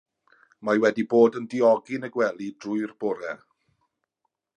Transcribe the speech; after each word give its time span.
Mae 0.69 0.79
wedi 0.85 1.03
bod 1.11 1.37
yn 1.41 1.45
diogi'n 1.51 2.07
y 2.07 2.09
gwely 2.15 2.47
drwy'r 2.65 2.95
bore. 3.05 3.37